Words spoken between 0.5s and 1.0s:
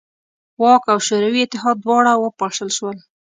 واک او